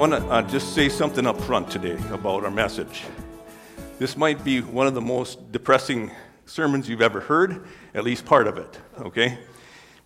[0.00, 3.04] Want to uh, just say something up front today about our message.
[3.98, 6.10] This might be one of the most depressing
[6.46, 9.38] sermons you've ever heard, at least part of it, okay?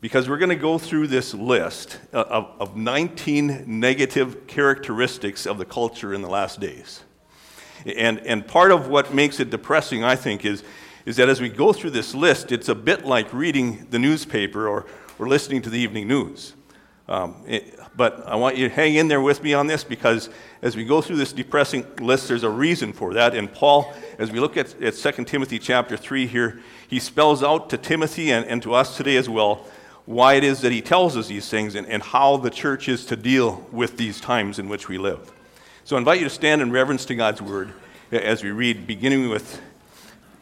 [0.00, 5.64] Because we're going to go through this list of, of 19 negative characteristics of the
[5.64, 7.04] culture in the last days.
[7.86, 10.64] And, and part of what makes it depressing, I think, is,
[11.06, 14.66] is that as we go through this list, it's a bit like reading the newspaper
[14.66, 14.86] or,
[15.20, 16.54] or listening to the evening news.
[17.06, 20.28] Um, it, but I want you to hang in there with me on this because
[20.62, 23.34] as we go through this depressing list, there's a reason for that.
[23.34, 27.70] And Paul, as we look at, at 2 Timothy chapter 3 here, he spells out
[27.70, 29.64] to Timothy and, and to us today as well
[30.06, 33.06] why it is that he tells us these things and, and how the church is
[33.06, 35.32] to deal with these times in which we live.
[35.84, 37.72] So I invite you to stand in reverence to God's word
[38.12, 39.60] as we read, beginning with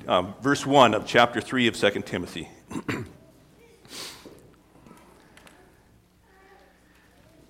[0.09, 2.49] um, verse 1 of chapter 3 of 2 Timothy.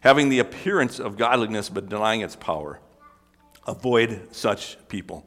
[0.00, 2.80] having the appearance of godliness but denying its power.
[3.66, 5.24] Avoid such people.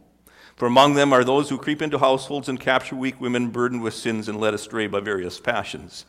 [0.56, 3.94] For among them are those who creep into households and capture weak women burdened with
[3.94, 6.06] sins and led astray by various passions.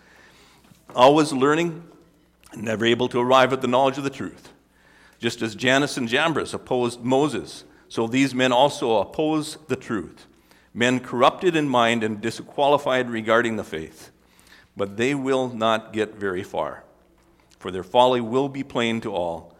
[0.94, 1.88] Always learning
[2.54, 4.52] never able to arrive at the knowledge of the truth.
[5.18, 10.26] Just as Jannes and Jambres opposed Moses, so these men also oppose the truth.
[10.74, 14.10] Men corrupted in mind and disqualified regarding the faith.
[14.76, 16.84] But they will not get very far
[17.62, 19.54] for their folly will be plain to all,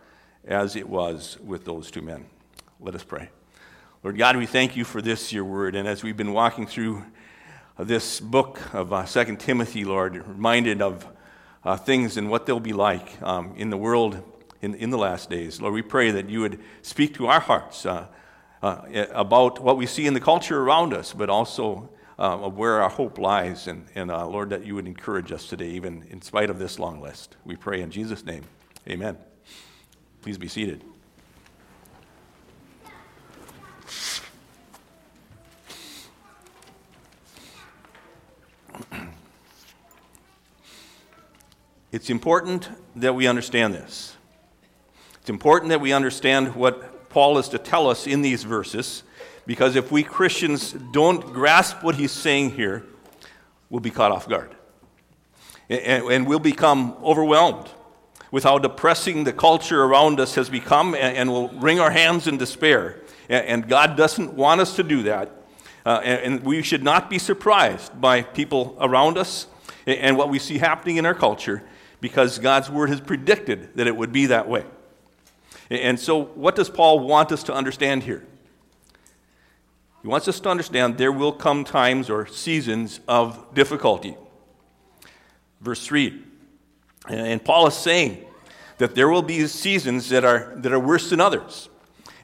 [0.45, 2.27] as it was with those two men.
[2.81, 3.31] Let us pray.
[4.03, 5.77] Lord God, we thank you for this, your word.
[5.77, 7.05] And as we've been walking through
[7.79, 11.07] this book of uh, 2 Timothy, Lord, reminded of
[11.65, 14.21] uh, things and what they'll be like um, in the world
[14.63, 15.61] in, in the last days.
[15.61, 18.09] Lord, we pray that you would speak to our hearts uh,
[18.65, 21.89] uh about what we see in the culture around us, but also
[22.23, 23.67] uh, of where our hope lies.
[23.67, 26.79] And, and uh, Lord, that you would encourage us today, even in spite of this
[26.79, 27.37] long list.
[27.45, 28.45] We pray in Jesus' name.
[28.89, 29.19] Amen.
[30.23, 30.85] Please be seated.
[41.91, 44.17] It's important that we understand this.
[45.21, 49.03] It's important that we understand what Paul is to tell us in these verses
[49.47, 52.85] because if we Christians don't grasp what he's saying here,
[53.71, 54.55] we'll be caught off guard.
[55.69, 57.69] And, and we'll become overwhelmed
[58.31, 62.27] with how depressing the culture around us has become, and, and we'll wring our hands
[62.27, 63.01] in despair.
[63.29, 65.31] And, and God doesn't want us to do that.
[65.85, 69.49] Uh, and, and, we should not be surprised by people around us
[69.85, 71.61] and what we see happening in our culture
[72.01, 74.65] because God's word has predicted that it would be that way.
[75.71, 78.25] And so, what does Paul want us to understand here?
[80.03, 84.17] He wants us to understand there will come times or seasons of difficulty.
[85.61, 86.23] Verse 3.
[87.09, 88.25] And Paul is saying
[88.79, 91.69] that there will be seasons that are, that are worse than others.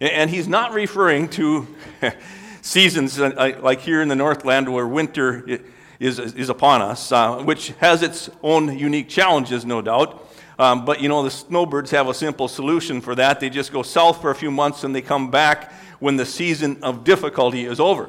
[0.00, 1.69] And he's not referring to
[2.62, 5.61] seasons like here in the Northland where winter
[6.00, 10.25] is, is upon us, uh, which has its own unique challenges, no doubt.
[10.59, 13.38] Um, but you know, the snowbirds have a simple solution for that.
[13.38, 16.79] They just go south for a few months and they come back when the season
[16.83, 18.09] of difficulty is over.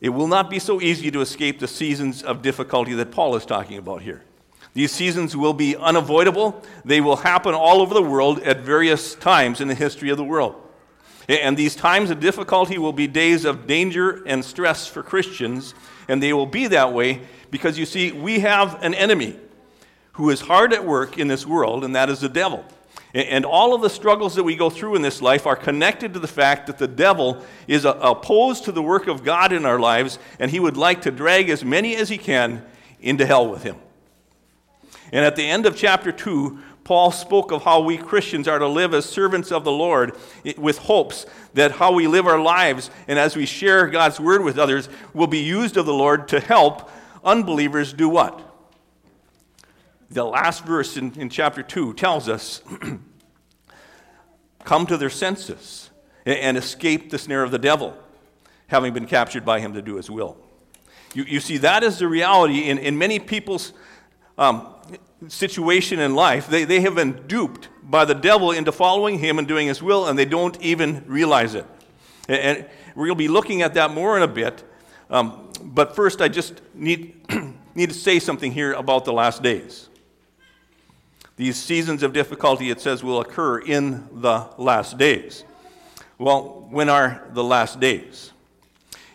[0.00, 3.46] It will not be so easy to escape the seasons of difficulty that Paul is
[3.46, 4.22] talking about here.
[4.74, 6.62] These seasons will be unavoidable.
[6.84, 10.24] They will happen all over the world at various times in the history of the
[10.24, 10.56] world.
[11.28, 15.74] And these times of difficulty will be days of danger and stress for Christians,
[16.08, 19.36] and they will be that way because you see, we have an enemy
[20.12, 22.64] who is hard at work in this world, and that is the devil.
[23.14, 26.18] And all of the struggles that we go through in this life are connected to
[26.18, 29.78] the fact that the devil is uh, opposed to the work of God in our
[29.78, 32.64] lives, and he would like to drag as many as he can
[33.00, 33.76] into hell with him.
[35.12, 38.66] And at the end of chapter 2, Paul spoke of how we Christians are to
[38.66, 40.16] live as servants of the Lord
[40.56, 44.58] with hopes that how we live our lives and as we share God's word with
[44.58, 46.90] others will be used of the Lord to help
[47.22, 48.51] unbelievers do what?
[50.12, 52.60] The last verse in, in chapter 2 tells us
[54.64, 55.88] come to their senses
[56.26, 57.96] and escape the snare of the devil,
[58.66, 60.36] having been captured by him to do his will.
[61.14, 63.72] You, you see, that is the reality in, in many people's
[64.36, 64.68] um,
[65.28, 66.46] situation in life.
[66.46, 70.06] They, they have been duped by the devil into following him and doing his will,
[70.06, 71.64] and they don't even realize it.
[72.28, 74.62] And, and we're going to be looking at that more in a bit.
[75.08, 77.16] Um, but first, I just need,
[77.74, 79.88] need to say something here about the last days.
[81.42, 85.42] These seasons of difficulty, it says, will occur in the last days.
[86.16, 88.30] Well, when are the last days?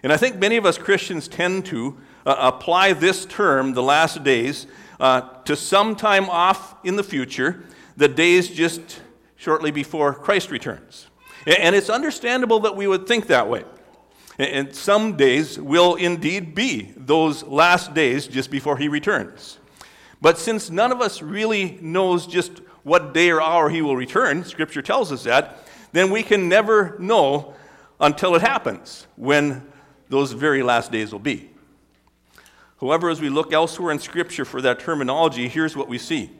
[0.04, 4.26] And I think many of us Christians tend to uh, apply this term, the last
[4.26, 4.68] days,
[5.00, 7.64] uh, to some time off in the future,
[7.96, 9.02] the days just
[9.38, 11.08] shortly before Christ returns.
[11.46, 13.64] And it's understandable that we would think that way.
[14.38, 19.60] And some days will indeed be those last days just before he returns.
[20.22, 24.44] But since none of us really knows just what day or hour he will return,
[24.44, 27.54] Scripture tells us that, then we can never know
[28.00, 29.68] until it happens when
[30.10, 31.50] those very last days will be.
[32.80, 36.32] However, as we look elsewhere in Scripture for that terminology, here's what we see.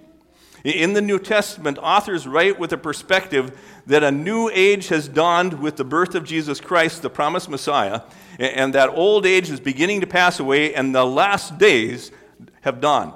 [0.64, 5.60] In the New Testament, authors write with a perspective that a new age has dawned
[5.60, 8.02] with the birth of Jesus Christ, the promised Messiah,
[8.40, 12.12] and that old age is beginning to pass away, and the last days
[12.62, 13.14] have dawned.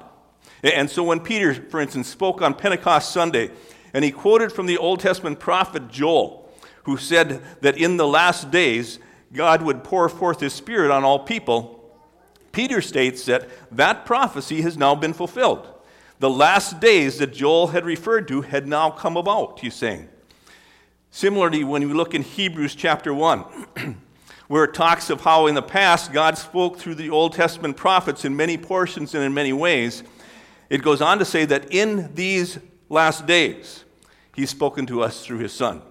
[0.64, 3.50] And so when Peter, for instance, spoke on Pentecost Sunday,
[3.94, 6.50] and he quoted from the Old Testament prophet Joel,
[6.84, 9.00] who said that in the last days
[9.34, 11.78] God would pour forth his Spirit on all people,
[12.52, 15.68] Peter states that that prophecy has now been fulfilled.
[16.20, 20.10] The last days that Joel had referred to had now come about, he's saying.
[21.10, 23.40] Similarly, when we look in Hebrews chapter 1,
[24.48, 28.26] where it talks of how in the past God spoke through the Old Testament prophets
[28.26, 30.04] in many portions and in many ways,
[30.72, 32.58] it goes on to say that in these
[32.88, 33.84] last days,
[34.34, 35.82] he's spoken to us through his Son,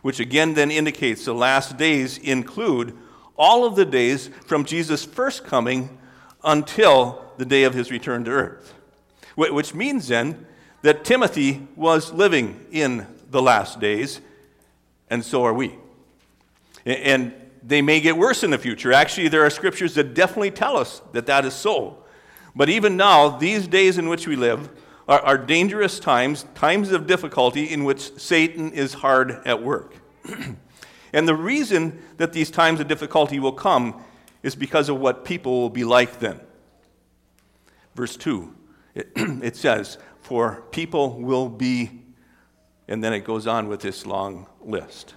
[0.00, 2.96] which again then indicates the last days include
[3.36, 5.98] all of the days from Jesus' first coming
[6.42, 8.72] until the day of his return to earth.
[9.36, 10.46] Which means then
[10.80, 14.22] that Timothy was living in the last days,
[15.10, 15.74] and so are we.
[16.86, 18.90] And they may get worse in the future.
[18.90, 22.04] Actually, there are scriptures that definitely tell us that that is so.
[22.58, 24.68] But even now, these days in which we live
[25.06, 29.94] are, are dangerous times, times of difficulty in which Satan is hard at work.
[31.10, 34.04] And the reason that these times of difficulty will come
[34.42, 36.38] is because of what people will be like then.
[37.94, 38.54] Verse 2,
[38.94, 42.02] it, it says, For people will be,
[42.88, 45.14] and then it goes on with this long list.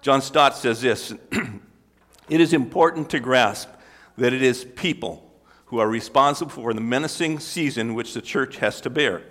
[0.00, 1.14] John Stott says this
[2.28, 3.68] It is important to grasp
[4.16, 5.31] that it is people
[5.72, 9.22] who are responsible for the menacing season which the church has to bear.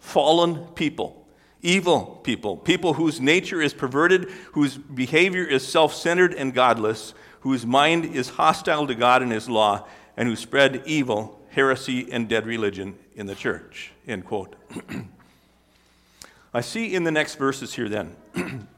[0.00, 1.24] Fallen people
[1.62, 7.64] evil people, people whose nature is perverted, whose behavior is self centered and godless, whose
[7.64, 9.86] mind is hostile to God and His law,
[10.16, 13.92] and who spread evil, heresy, and dead religion in the church.
[14.06, 14.56] End quote.
[16.52, 18.16] I see in the next verses here then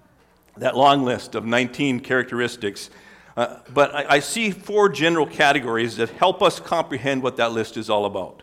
[0.58, 2.90] that long list of 19 characteristics.
[3.36, 7.76] Uh, but I, I, see four general categories that help us comprehend what that list
[7.76, 8.42] is all about.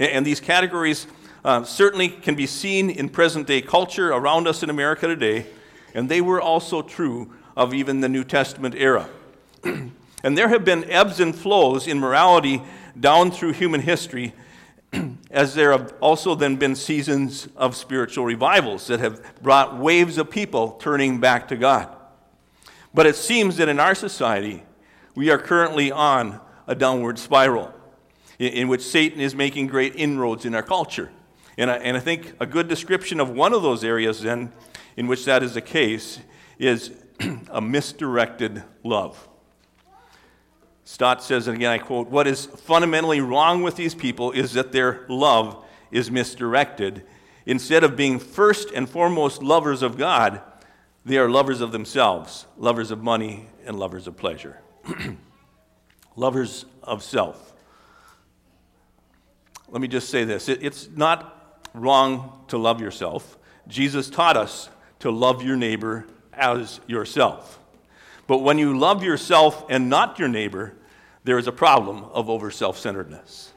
[0.00, 1.06] And, and these categories
[1.44, 5.46] uh, certainly can be seen in present day culture around us in America today,
[5.94, 9.08] and they were also true of even the New Testament era.
[9.64, 12.62] and there have been ebbs and flows in morality
[12.98, 14.32] down through human history,
[15.30, 20.30] as there have also then been seasons of spiritual revivals that have brought waves of
[20.30, 21.88] people turning back to God.
[22.94, 24.64] But it seems that in our society,
[25.14, 27.72] we are currently on a downward spiral
[28.38, 31.10] in which Satan is making great inroads in our culture.
[31.56, 34.52] And I, and I think a good description of one of those areas, then,
[34.96, 36.18] in which that is the case,
[36.58, 36.92] is
[37.50, 39.28] a misdirected love.
[40.84, 44.72] Stott says, and again I quote, What is fundamentally wrong with these people is that
[44.72, 47.04] their love is misdirected.
[47.46, 50.40] Instead of being first and foremost lovers of God,
[51.04, 54.60] they are lovers of themselves, lovers of money, and lovers of pleasure.
[56.16, 57.52] lovers of self.
[59.68, 63.38] Let me just say this it, it's not wrong to love yourself.
[63.68, 64.68] Jesus taught us
[65.00, 67.58] to love your neighbor as yourself.
[68.26, 70.74] But when you love yourself and not your neighbor,
[71.24, 73.52] there is a problem of over self centeredness.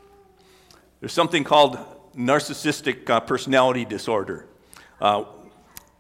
[1.00, 1.78] There's something called
[2.16, 4.48] narcissistic uh, personality disorder.
[5.00, 5.26] Uh,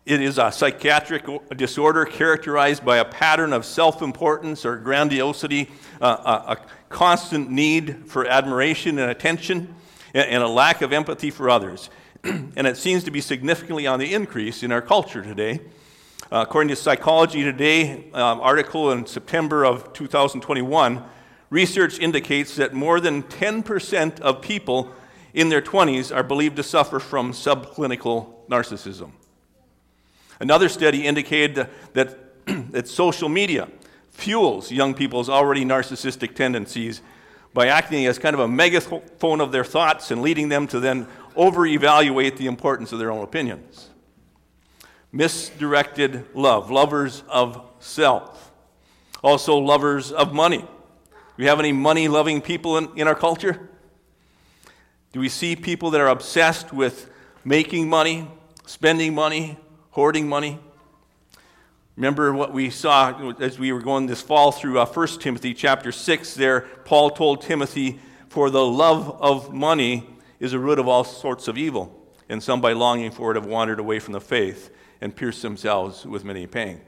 [0.05, 1.25] it is a psychiatric
[1.57, 5.69] disorder characterized by a pattern of self importance or grandiosity,
[5.99, 6.57] uh, a, a,
[6.89, 9.73] constant need for admiration and attention,
[10.13, 11.89] and, and a lack of empathy for others.
[12.23, 15.59] and it seems to be significantly on the increase in our culture today.
[16.31, 21.03] Uh, according to Psychology Today, um, article in September of 2021,
[21.49, 24.91] research indicates that more than 10% of people
[25.33, 29.11] in their 20s are believed to suffer from subclinical narcissism.
[30.39, 33.67] Another study indicated that, that social media
[34.11, 37.01] fuels young people's already narcissistic tendencies
[37.53, 41.07] by acting as kind of a megaphone of their thoughts and leading them to then
[41.35, 43.89] over evaluate the importance of their own opinions.
[45.11, 48.51] Misdirected love, lovers of self,
[49.23, 50.59] also lovers of money.
[50.59, 50.67] Do
[51.37, 53.69] we have any money loving people in, in our culture?
[55.13, 57.09] Do we see people that are obsessed with
[57.45, 58.27] making money,
[58.65, 59.57] spending money,
[59.95, 60.59] hoarding money?
[61.95, 65.93] Remember what we saw as we were going this fall through uh, 1 Timothy chapter
[65.93, 66.61] 6 there.
[66.83, 70.05] Paul told Timothy, For the love of money
[70.41, 71.97] is a root of all sorts of evil,
[72.27, 76.05] and some by longing for it have wandered away from the faith and pierced themselves
[76.05, 76.81] with many pain.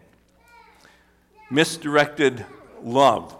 [1.49, 2.45] Misdirected
[2.83, 3.33] love,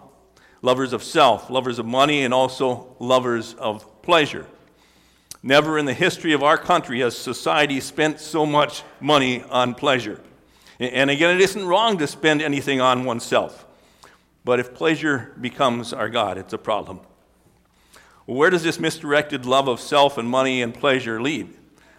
[0.62, 4.46] lovers of self, lovers of money, and also lovers of pleasure.
[5.42, 10.20] Never in the history of our country has society spent so much money on pleasure.
[10.80, 13.66] And again, it isn't wrong to spend anything on oneself.
[14.44, 17.00] But if pleasure becomes our God, it's a problem.
[18.26, 21.48] Where does this misdirected love of self and money and pleasure lead?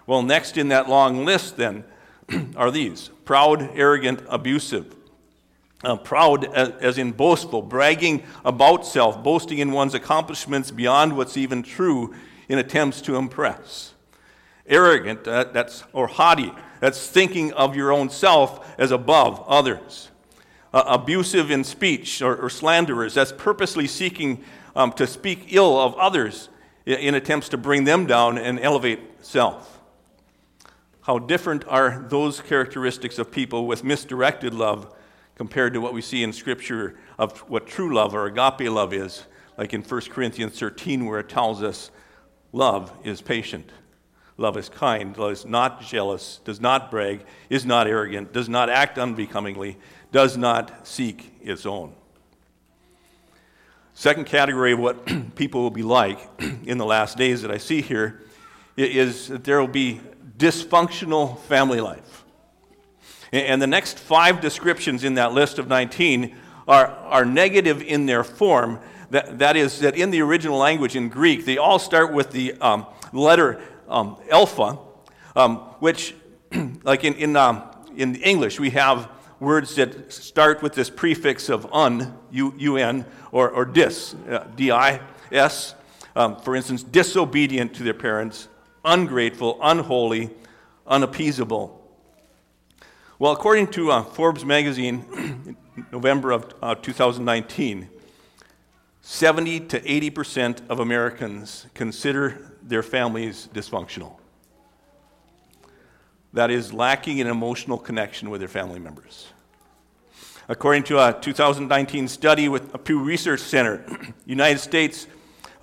[0.05, 1.83] Well, next in that long list, then,
[2.55, 4.95] are these proud, arrogant, abusive.
[5.81, 11.37] Uh, proud as, as, in boastful, bragging about self, boasting in one's accomplishments beyond what's
[11.37, 12.13] even true
[12.49, 13.93] in attempts to impress.
[14.65, 20.09] Arrogant, uh, that's, or haughty, that's thinking of your own self as above others.
[20.73, 24.43] Uh, abusive in speech or, or, slanderers, that's purposely seeking
[24.75, 26.49] um, to speak ill of others
[26.85, 29.79] in, in attempts to bring them down and elevate self.
[31.01, 34.93] How different are those characteristics of people with misdirected love
[35.33, 39.23] compared to what we see in Scripture of what true love or agape love is,
[39.57, 41.89] like in 1 Corinthians 13, where it tells us
[42.51, 43.69] Love is patient.
[44.37, 45.15] Love is kind.
[45.17, 49.77] Love is not jealous, does not brag, is not arrogant, does not act unbecomingly,
[50.11, 51.93] does not seek its own.
[53.93, 56.19] Second category of what people will be like
[56.65, 58.21] in the last days that I see here
[58.77, 59.99] is that there will be
[60.37, 62.23] dysfunctional family life.
[63.31, 66.35] And the next five descriptions in that list of 19
[66.67, 68.79] are, are negative in their form,
[69.11, 72.53] that, that is, that in the original language in Greek, they all start with the
[72.61, 74.77] um, letter um, alpha,
[75.35, 76.15] um, which,
[76.83, 77.63] like in, in, um,
[77.95, 83.65] in English, we have words that start with this prefix of un, un, or, or
[83.65, 85.75] dis, uh, D-I-S.
[86.15, 88.47] Um, for instance, disobedient to their parents,
[88.83, 90.31] ungrateful, unholy,
[90.85, 91.79] unappeasable.
[93.19, 95.55] Well, according to uh, Forbes magazine,
[95.91, 97.89] November of uh, 2019,
[99.11, 104.17] 70 to 80% of Americans consider their families dysfunctional.
[106.33, 109.29] That is, lacking an emotional connection with their family members.
[110.47, 113.83] According to a 2019 study with a Pew Research Center,
[114.27, 115.07] United States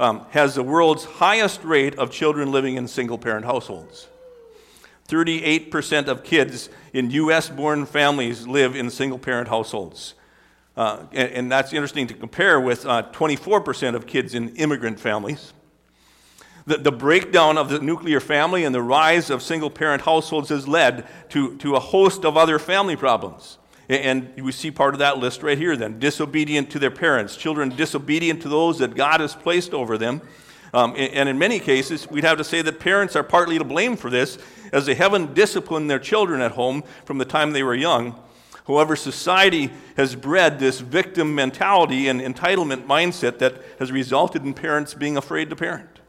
[0.00, 4.08] um, has the world's highest rate of children living in single parent households.
[5.06, 7.48] 38% of kids in U.S.
[7.48, 10.15] born families live in single parent households.
[10.76, 15.54] Uh, and, and, that's interesting to compare with uh, 24% of kids in immigrant families.
[16.66, 20.68] The, the breakdown of the nuclear family and the rise of single parent households has
[20.68, 23.56] led to, to a host of other family problems.
[23.88, 27.70] And we see part of that list right here then disobedient to their parents, children
[27.70, 30.20] disobedient to those that God has placed over them.
[30.74, 33.96] Um, and in many cases, we'd have to say that parents are partly to blame
[33.96, 34.36] for this,
[34.72, 38.20] as they haven't disciplined their children at home from the time they were young.
[38.66, 44.92] However, society has bred this victim mentality and entitlement mindset that has resulted in parents
[44.92, 46.00] being afraid to parent.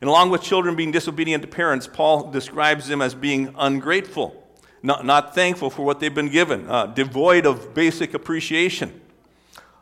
[0.00, 4.42] And along with children being disobedient to parents, Paul describes them as being ungrateful,
[4.82, 9.00] not, not thankful for what they've been given, uh, devoid of basic appreciation,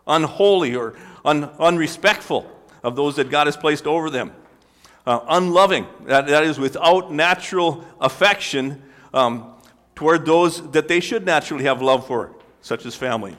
[0.07, 2.51] unholy or un, unrespectful
[2.83, 4.33] of those that God has placed over them,
[5.07, 8.83] uh, unloving, that, that is, without natural affection.
[9.15, 9.53] Um,
[9.97, 13.37] toward those that they should naturally have love for, such as family.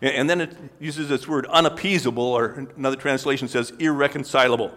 [0.00, 4.72] And then it uses this word unappeasable, or another translation says irreconcilable.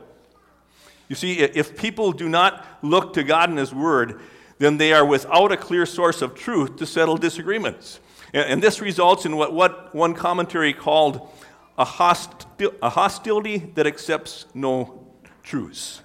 [1.07, 4.19] You see, if people do not look to God and His Word,
[4.57, 7.99] then they are without a clear source of truth to settle disagreements.
[8.33, 11.29] And this results in what, what one commentary called
[11.77, 15.07] a, hostil- a hostility that accepts no
[15.43, 16.01] truce.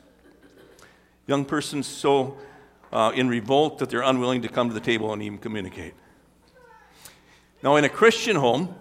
[1.26, 2.37] Young persons so
[2.92, 5.94] uh, in revolt that they're unwilling to come to the table and even communicate.
[7.62, 8.75] Now, in a Christian home,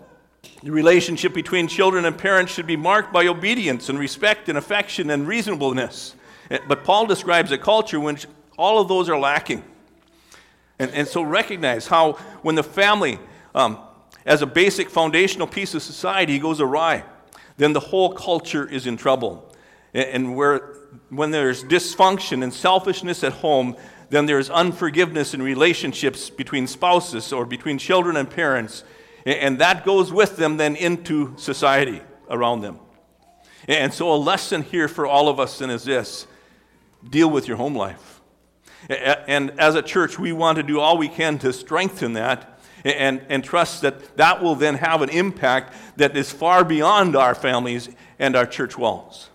[0.64, 5.10] the relationship between children and parents should be marked by obedience and respect and affection
[5.10, 6.16] and reasonableness.
[6.50, 8.26] Eh, but Paul describes a culture which
[8.58, 9.64] all of those are lacking.
[10.80, 13.20] And, and so recognize how when the family,
[13.54, 13.80] um,
[14.26, 17.04] as a basic foundational piece of society, goes awry,
[17.58, 19.54] then the whole culture is in trouble.
[19.94, 20.76] And, and where,
[21.10, 23.76] when there's dysfunction and selfishness at home,
[24.10, 28.84] then there's unforgiveness in relationships between spouses or between children and parents.
[29.26, 32.80] And that goes with them then into society around them.
[33.68, 36.26] And so, a lesson here for all of us then is this
[37.08, 38.22] deal with your home life.
[38.90, 43.24] And as a church, we want to do all we can to strengthen that and,
[43.30, 47.90] and trust that that will then have an impact that is far beyond our families
[48.18, 49.30] and our church walls.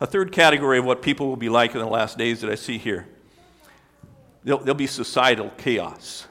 [0.00, 2.54] A third category of what people will be like in the last days that I
[2.54, 3.06] see here
[4.44, 6.26] there'll, there'll be societal chaos.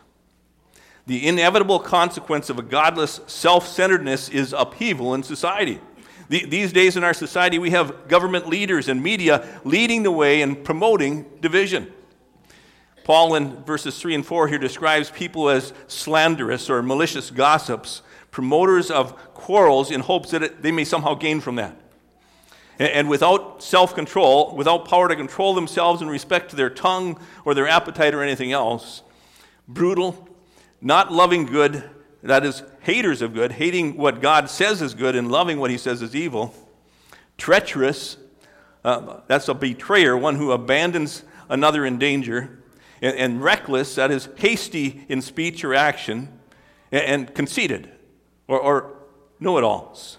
[1.05, 5.81] The inevitable consequence of a godless self centeredness is upheaval in society.
[6.29, 10.41] The, these days in our society, we have government leaders and media leading the way
[10.41, 11.91] and promoting division.
[13.03, 18.01] Paul, in verses 3 and 4, here describes people as slanderous or malicious gossips,
[18.31, 21.77] promoters of quarrels in hopes that it, they may somehow gain from that.
[22.79, 27.53] And without self control, without power to control themselves in respect to their tongue or
[27.53, 29.03] their appetite or anything else,
[29.67, 30.27] brutal,
[30.81, 31.89] not loving good,
[32.23, 35.77] that is, haters of good, hating what God says is good and loving what he
[35.77, 36.53] says is evil,
[37.37, 38.17] treacherous,
[38.83, 42.63] uh, that's a betrayer, one who abandons another in danger,
[43.01, 46.39] and, and reckless, that is, hasty in speech or action,
[46.91, 47.91] and, and conceited,
[48.47, 48.95] or, or
[49.39, 50.17] know it alls.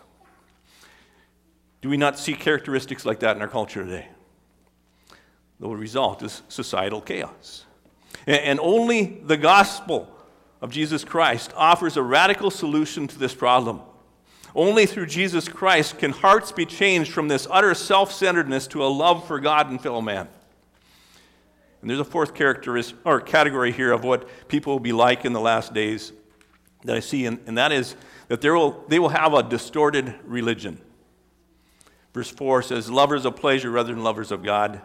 [1.85, 4.09] Do we not see characteristics like that in our culture today?
[5.61, 7.66] The result is societal chaos.
[8.27, 10.09] And only the gospel
[10.62, 13.83] of Jesus Christ offers a radical solution to this problem.
[14.55, 18.88] Only through Jesus Christ can hearts be changed from this utter self centeredness to a
[18.88, 20.27] love for God and fellow man.
[21.83, 25.35] And there's a fourth characteristic, or category here of what people will be like in
[25.35, 26.14] the last days
[26.85, 27.94] that I see, and, and that is
[28.29, 30.81] that will, they will have a distorted religion.
[32.14, 34.81] Verse 4 says, Lovers of pleasure rather than lovers of God.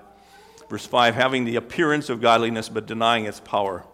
[0.67, 3.85] Verse 5, having the appearance of godliness but denying its power.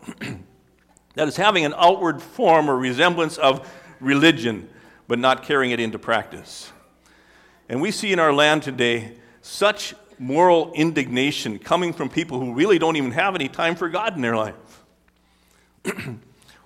[1.16, 3.70] that is, having an outward form or resemblance of
[4.00, 4.70] religion
[5.08, 6.72] but not carrying it into practice.
[7.70, 12.80] And we see in our land today such moral indignation coming from people who really
[12.80, 14.56] don't even have any time for God in their life.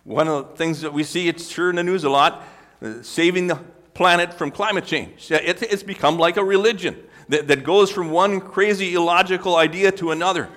[0.03, 2.43] One of the things that we see, it's sure in the news a lot,
[2.82, 3.60] uh, saving the
[4.00, 5.30] planet from climate change.
[5.30, 6.96] It, it's become like a religion
[7.28, 10.48] that, that goes from one crazy illogical idea to another.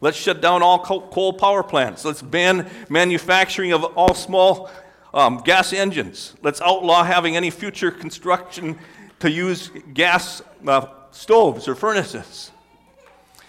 [0.00, 2.06] Let's shut down all coal power plants.
[2.06, 4.70] Let's ban manufacturing of all small
[5.12, 6.34] um, gas engines.
[6.40, 8.78] Let's outlaw having any future construction
[9.18, 12.50] to use gas uh, stoves or furnaces.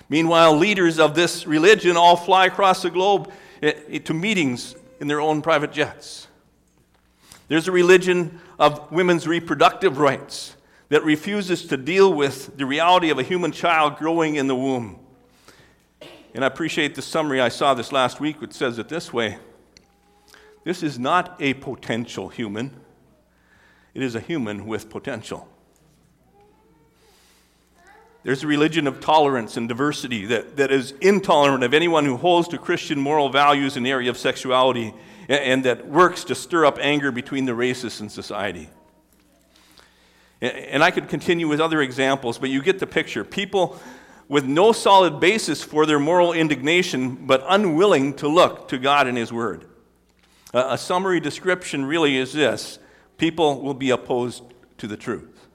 [0.10, 3.32] Meanwhile, leaders of this religion all fly across the globe
[3.64, 6.28] eh, to meetings in their own private jets.
[7.48, 10.56] There's a religion of women's reproductive rights
[10.90, 15.00] that refuses to deal with the reality of a human child growing in the womb.
[16.36, 19.40] And I appreciate the summary I saw this last week, which says it this way
[20.64, 22.80] This is not a potential human,
[23.96, 25.48] it is a human with potential.
[28.22, 32.48] There's a religion of tolerance and diversity that, that is intolerant of anyone who holds
[32.50, 34.94] to Christian moral values in the area of sexuality
[35.40, 38.70] and that works to stir up anger between the races in society.
[40.42, 43.24] And I could continue with other examples, but you get the picture.
[43.24, 43.80] People
[44.28, 49.18] with no solid basis for their moral indignation, but unwilling to look to God and
[49.18, 49.66] His Word.
[50.54, 52.80] A summary description really is this
[53.18, 54.44] people will be opposed
[54.80, 55.48] to the truth.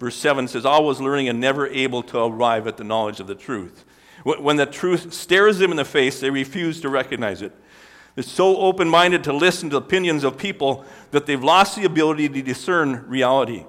[0.00, 3.34] Verse 7 says, Always learning and never able to arrive at the knowledge of the
[3.34, 3.84] truth.
[4.24, 7.52] When the truth stares them in the face, they refuse to recognize it.
[8.14, 12.28] They're so open minded to listen to opinions of people that they've lost the ability
[12.28, 13.64] to discern reality.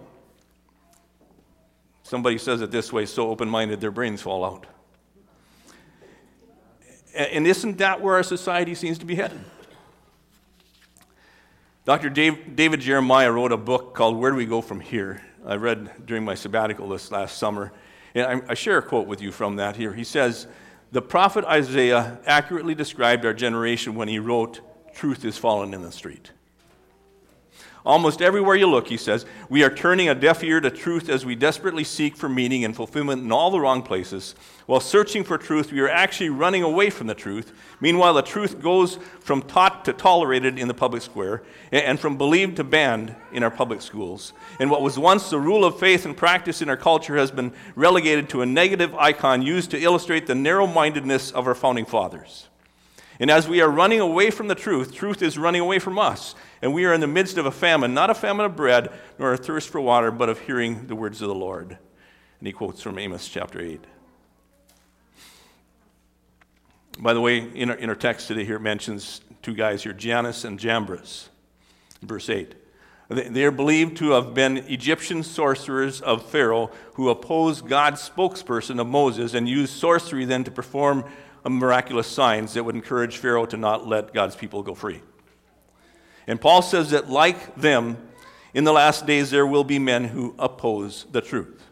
[2.04, 4.68] Somebody says it this way so open minded, their brains fall out.
[7.16, 9.40] And isn't that where our society seems to be headed?
[11.84, 12.10] Dr.
[12.10, 15.22] Dave, David Jeremiah wrote a book called Where Do We Go From Here?
[15.46, 17.72] I read during my sabbatical this last summer.
[18.14, 19.94] And I, I share a quote with you from that here.
[19.94, 20.48] He says,
[20.92, 24.60] The prophet Isaiah accurately described our generation when he wrote,
[24.94, 26.32] Truth is fallen in the street.
[27.84, 31.26] Almost everywhere you look, he says, we are turning a deaf ear to truth as
[31.26, 34.36] we desperately seek for meaning and fulfillment in all the wrong places.
[34.68, 37.52] While searching for truth, we are actually running away from the truth.
[37.80, 41.42] Meanwhile, the truth goes from taught to tolerated in the public square
[41.72, 44.34] and from believed to banned in our public schools.
[44.60, 47.52] And what was once the rule of faith and practice in our culture has been
[47.76, 52.48] relegated to a negative icon used to illustrate the narrow mindedness of our founding fathers.
[53.22, 56.34] And as we are running away from the truth, truth is running away from us.
[56.60, 59.32] And we are in the midst of a famine, not a famine of bread, nor
[59.32, 61.78] a thirst for water, but of hearing the words of the Lord.
[62.40, 63.80] And he quotes from Amos chapter 8.
[66.98, 69.94] By the way, in our, in our text today here, it mentions two guys here,
[69.94, 71.30] Jannes and Jambres,
[72.02, 72.56] verse 8.
[73.10, 78.88] They are believed to have been Egyptian sorcerers of Pharaoh who opposed God's spokesperson of
[78.88, 81.04] Moses and used sorcery then to perform
[81.50, 85.02] miraculous signs that would encourage Pharaoh to not let God's people go free.
[86.28, 87.98] And Paul says that, like them,
[88.54, 91.66] in the last days there will be men who oppose the truth,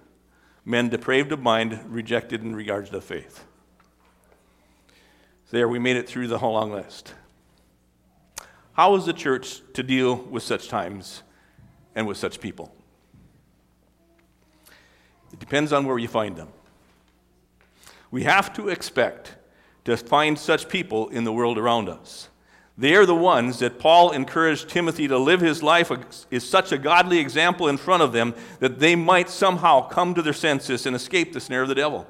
[0.65, 3.45] men depraved of mind, rejected in regards to faith.
[5.51, 7.13] There, we made it through the whole long list.
[8.73, 11.23] How is the church to deal with such times
[11.95, 12.73] and with such people?
[15.33, 16.49] It depends on where you find them.
[18.11, 19.35] We have to expect
[19.89, 22.29] to find such people in the world around us.
[22.77, 25.91] They are the ones that Paul encouraged Timothy to live his life
[26.31, 30.21] is such a godly example in front of them that they might somehow come to
[30.21, 32.07] their senses and escape the snare of the devil.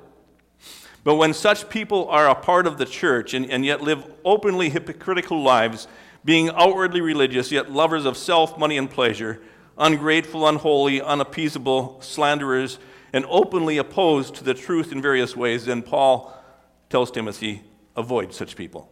[1.03, 4.69] But when such people are a part of the church and, and yet live openly
[4.69, 5.87] hypocritical lives,
[6.23, 9.41] being outwardly religious, yet lovers of self, money, and pleasure,
[9.77, 12.77] ungrateful, unholy, unappeasable, slanderers,
[13.11, 16.35] and openly opposed to the truth in various ways, then Paul
[16.89, 17.63] tells Timothy,
[17.95, 18.91] avoid such people.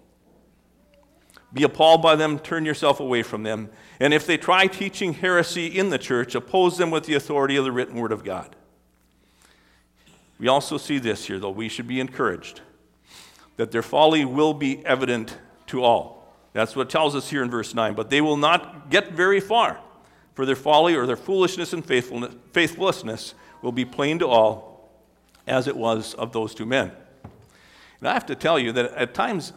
[1.54, 3.70] Be appalled by them, turn yourself away from them.
[4.00, 7.64] And if they try teaching heresy in the church, oppose them with the authority of
[7.64, 8.56] the written word of God.
[10.40, 11.50] We also see this here, though.
[11.50, 12.62] We should be encouraged
[13.56, 16.32] that their folly will be evident to all.
[16.54, 17.96] That's what tells us here in verse 9.
[17.96, 19.80] But they will not get very far,
[20.36, 24.92] for their folly or their foolishness and faithlessness will be plain to all,
[25.48, 26.92] as it was of those two men.
[28.00, 29.54] And I have to tell you that at times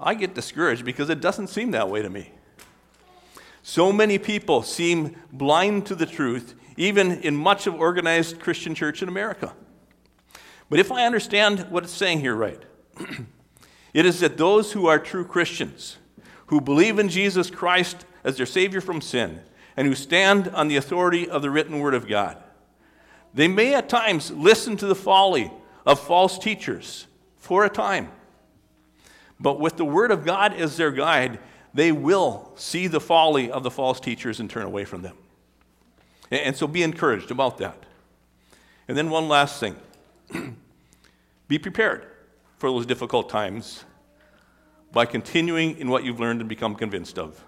[0.00, 2.30] I get discouraged because it doesn't seem that way to me.
[3.62, 9.02] So many people seem blind to the truth, even in much of organized Christian church
[9.02, 9.54] in America.
[10.68, 12.60] But if I understand what it's saying here right,
[13.94, 15.98] it is that those who are true Christians,
[16.46, 19.40] who believe in Jesus Christ as their Savior from sin,
[19.76, 22.42] and who stand on the authority of the written Word of God,
[23.32, 25.52] they may at times listen to the folly
[25.86, 27.06] of false teachers
[27.42, 28.08] for a time.
[29.40, 31.40] But with the Word of God as their guide,
[31.74, 35.16] they will see the folly of the false teachers and turn away from them.
[36.30, 37.84] And so be encouraged about that.
[38.86, 39.76] And then, one last thing
[41.48, 42.06] be prepared
[42.58, 43.84] for those difficult times
[44.92, 47.44] by continuing in what you've learned and become convinced of.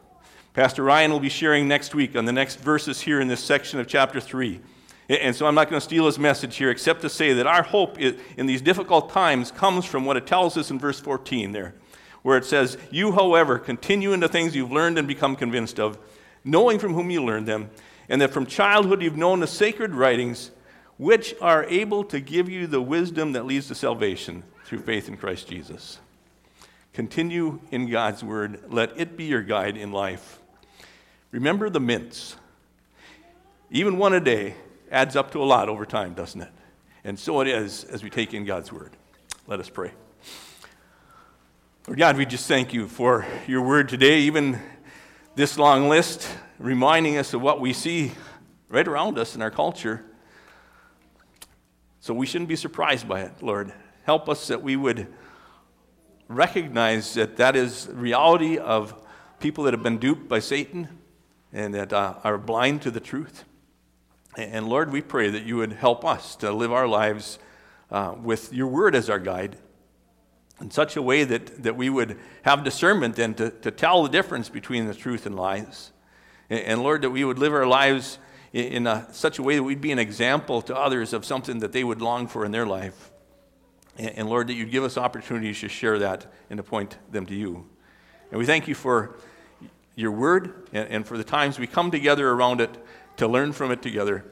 [0.54, 3.78] Pastor Ryan will be sharing next week on the next verses here in this section
[3.78, 4.60] of chapter 3
[5.08, 7.62] and so I'm not going to steal his message here, except to say that our
[7.62, 11.74] hope in these difficult times comes from what it tells us in verse 14 there,
[12.22, 15.98] where it says, You, however, continue in the things you've learned and become convinced of,
[16.42, 17.70] knowing from whom you learned them,
[18.08, 20.50] and that from childhood you've known the sacred writings,
[20.96, 25.16] which are able to give you the wisdom that leads to salvation through faith in
[25.16, 25.98] Christ Jesus.
[26.94, 30.38] Continue in God's word, let it be your guide in life.
[31.32, 32.36] Remember the mints.
[33.70, 34.54] Even one a day
[34.94, 36.50] adds up to a lot over time, doesn't it?
[37.02, 38.92] And so it is as we take in God's word.
[39.48, 39.90] Let us pray.
[41.88, 44.60] Lord God, we just thank you for your word today, even
[45.34, 46.28] this long list,
[46.60, 48.12] reminding us of what we see
[48.68, 50.04] right around us in our culture.
[51.98, 53.72] So we shouldn't be surprised by it, Lord.
[54.04, 55.12] Help us that we would
[56.28, 58.94] recognize that that is reality of
[59.40, 60.88] people that have been duped by Satan
[61.52, 63.44] and that uh, are blind to the truth.
[64.36, 67.38] And Lord, we pray that you would help us to live our lives
[67.90, 69.56] uh, with your word as our guide
[70.60, 74.08] in such a way that, that we would have discernment and to, to tell the
[74.08, 75.92] difference between the truth and lies.
[76.50, 78.18] And, Lord, that we would live our lives
[78.52, 81.60] in, in a, such a way that we'd be an example to others of something
[81.60, 83.10] that they would long for in their life.
[83.96, 87.26] And, and Lord, that you'd give us opportunities to share that and to point them
[87.26, 87.66] to you.
[88.30, 89.16] And we thank you for
[89.96, 92.76] your word and, and for the times we come together around it
[93.16, 94.24] to learn from it together.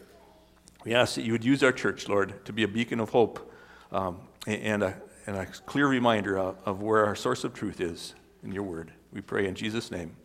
[0.85, 3.53] We ask that you would use our church, Lord, to be a beacon of hope
[3.92, 8.14] um, and, a, and a clear reminder of, of where our source of truth is
[8.42, 8.92] in your word.
[9.12, 10.16] We pray in Jesus' name.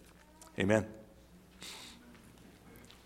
[0.58, 0.88] Amen.